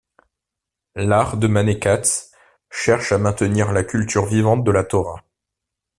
[0.95, 2.31] L'art de Mané-Katz
[2.71, 5.23] cherche à maintenir la culture vivante de la Torah.